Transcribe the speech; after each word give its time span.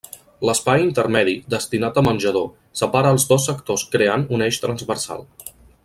L'espai 0.47 0.85
intermedi, 0.85 1.35
destinat 1.55 1.99
a 2.01 2.03
menjador, 2.07 2.47
separa 2.81 3.13
els 3.17 3.27
dos 3.33 3.47
sectors 3.51 3.85
creant 3.97 4.25
un 4.39 4.47
eix 4.49 4.59
transversal. 4.65 5.25